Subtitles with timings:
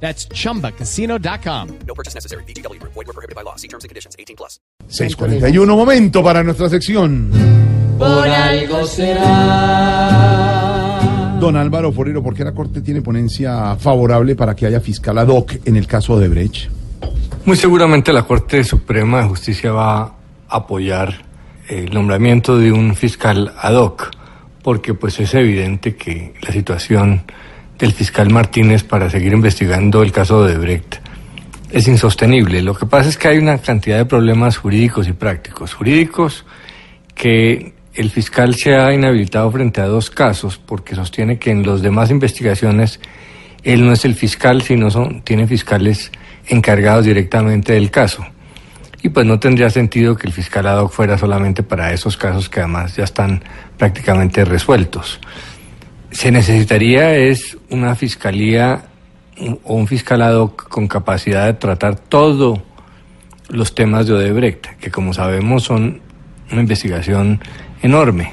[0.00, 1.68] That's chumbacasino.com.
[1.86, 2.44] No purchase necessary.
[2.44, 2.80] BGW.
[2.82, 3.56] Void were prohibited by law.
[3.56, 4.14] See terms and conditions.
[4.18, 4.60] 18 plus.
[4.88, 7.30] 641, momento para nuestra sección.
[7.98, 10.36] Por algo será.
[11.40, 15.28] Don Álvaro Forero, ¿por qué la Corte tiene ponencia favorable para que haya fiscal ad
[15.28, 16.70] hoc en el caso de Brecht?
[17.44, 20.14] Muy seguramente la Corte Suprema de Justicia va a
[20.48, 21.26] apoyar
[21.68, 24.10] el nombramiento de un fiscal ad hoc,
[24.62, 27.22] porque pues es evidente que la situación
[27.78, 31.06] del fiscal Martínez para seguir investigando el caso de Brecht
[31.70, 32.62] es insostenible.
[32.62, 35.74] Lo que pasa es que hay una cantidad de problemas jurídicos y prácticos.
[35.74, 36.44] Jurídicos
[37.14, 41.82] que el fiscal se ha inhabilitado frente a dos casos porque sostiene que en las
[41.82, 43.00] demás investigaciones
[43.62, 46.12] él no es el fiscal, sino son, tiene fiscales
[46.46, 48.24] encargados directamente del caso.
[49.02, 52.48] Y pues no tendría sentido que el fiscal ad hoc fuera solamente para esos casos
[52.48, 53.42] que además ya están
[53.76, 55.20] prácticamente resueltos.
[56.16, 58.86] Se necesitaría es una fiscalía
[59.64, 62.58] o un fiscal ad hoc con capacidad de tratar todos
[63.50, 66.00] los temas de Odebrecht, que como sabemos son
[66.50, 67.38] una investigación
[67.82, 68.32] enorme.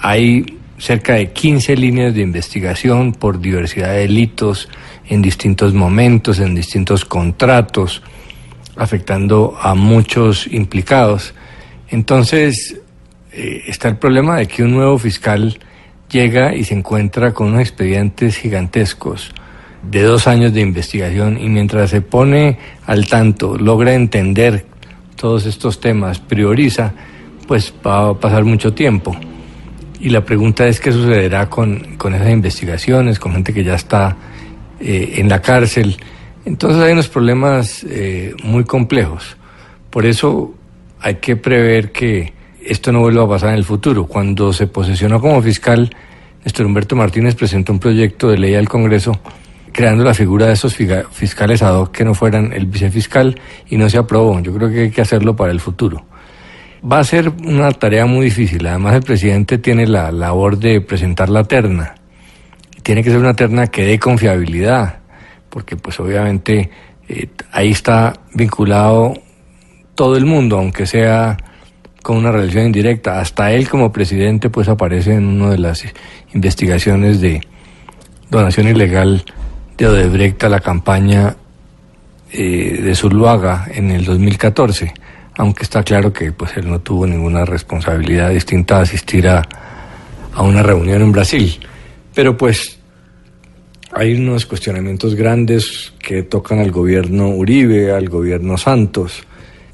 [0.00, 4.70] Hay cerca de 15 líneas de investigación por diversidad de delitos
[5.06, 8.02] en distintos momentos, en distintos contratos,
[8.74, 11.34] afectando a muchos implicados.
[11.90, 12.80] Entonces,
[13.32, 15.58] eh, está el problema de que un nuevo fiscal
[16.10, 19.32] llega y se encuentra con unos expedientes gigantescos
[19.82, 24.66] de dos años de investigación y mientras se pone al tanto, logra entender
[25.16, 26.92] todos estos temas, prioriza,
[27.46, 29.16] pues va a pasar mucho tiempo.
[30.00, 34.16] Y la pregunta es qué sucederá con, con esas investigaciones, con gente que ya está
[34.80, 35.96] eh, en la cárcel.
[36.44, 39.36] Entonces hay unos problemas eh, muy complejos.
[39.90, 40.54] Por eso
[41.00, 42.32] hay que prever que
[42.64, 44.06] esto no vuelva a pasar en el futuro.
[44.06, 45.90] Cuando se posesionó como fiscal,
[46.44, 49.20] Néstor Humberto Martínez presentó un proyecto de ley al Congreso
[49.72, 53.88] creando la figura de esos fiscales ad hoc que no fueran el vicefiscal y no
[53.88, 54.40] se aprobó.
[54.40, 56.04] Yo creo que hay que hacerlo para el futuro.
[56.80, 58.66] Va a ser una tarea muy difícil.
[58.66, 61.94] Además, el presidente tiene la labor de presentar la terna.
[62.82, 65.00] Tiene que ser una terna que dé confiabilidad,
[65.50, 66.70] porque pues obviamente
[67.08, 69.14] eh, ahí está vinculado
[69.94, 71.36] todo el mundo, aunque sea
[72.08, 73.20] con una relación indirecta.
[73.20, 75.84] Hasta él como presidente pues aparece en una de las
[76.32, 77.42] investigaciones de
[78.30, 79.22] donación ilegal
[79.76, 81.36] de Odebrecht a la campaña
[82.32, 84.94] eh, de Zuluaga en el 2014,
[85.36, 89.42] aunque está claro que pues él no tuvo ninguna responsabilidad distinta a asistir a,
[90.32, 91.60] a una reunión en Brasil.
[92.14, 92.78] Pero pues
[93.92, 99.24] hay unos cuestionamientos grandes que tocan al gobierno Uribe, al gobierno Santos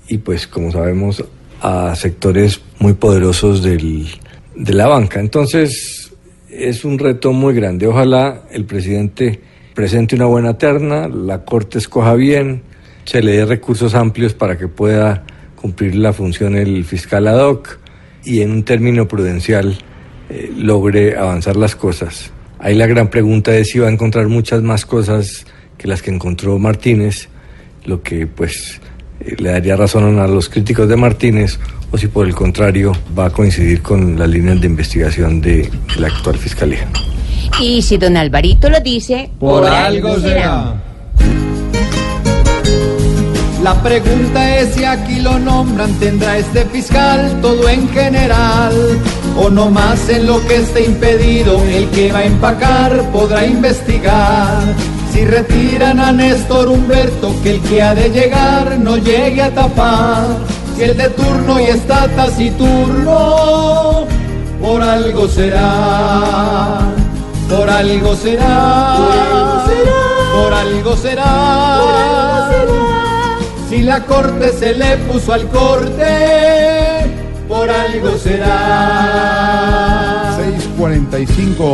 [0.09, 1.25] y pues como sabemos
[1.65, 4.07] a sectores muy poderosos del,
[4.55, 5.19] de la banca.
[5.19, 6.13] Entonces
[6.51, 7.87] es un reto muy grande.
[7.87, 9.41] Ojalá el presidente
[9.75, 12.63] presente una buena terna, la Corte escoja bien,
[13.07, 15.25] se le dé recursos amplios para que pueda
[15.57, 17.79] cumplir la función el fiscal ad hoc
[18.25, 19.79] y en un término prudencial
[20.29, 22.31] eh, logre avanzar las cosas.
[22.59, 25.47] Ahí la gran pregunta es si va a encontrar muchas más cosas
[25.79, 27.31] que las que encontró Martínez,
[27.87, 28.83] lo que pues
[29.39, 31.59] le daría razón a los críticos de Martínez
[31.91, 36.09] o si por el contrario va a coincidir con las líneas de investigación de la
[36.09, 36.89] actual fiscalía.
[37.61, 40.75] Y si don Alvarito lo dice, Por algo será.
[43.63, 48.75] La pregunta es si aquí lo nombran, tendrá este fiscal todo en general.
[49.39, 54.63] O no más en lo que esté impedido, el que va a empacar podrá investigar.
[55.15, 60.27] Si retiran a Néstor Humberto, que el que ha de llegar no llegue a tapar.
[60.75, 64.09] Si el de turno y está taciturno,
[64.61, 66.81] por algo será.
[67.49, 68.97] Por algo será.
[70.35, 72.51] Por algo será.
[73.71, 77.07] Si la corte se le puso al corte,
[77.47, 79.55] por algo será.
[80.37, 81.65] 645.